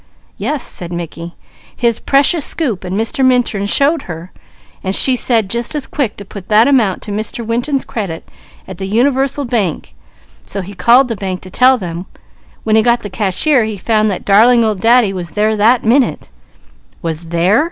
[0.39, 1.35] "Yes," said Mickey.
[1.75, 3.23] "His precious 'scoop,' so Mr.
[3.23, 4.31] Minturn showed her,
[4.83, 7.45] and she said just as quick to put that amount to Mr.
[7.45, 8.27] Winton's credit
[8.67, 9.93] at the Universal Bank,
[10.43, 12.07] so he called the bank to tell them;
[12.63, 16.31] when he got the cashier he found that 'darling old Daddy' was there that minute"
[17.03, 17.59] "'Was there?'"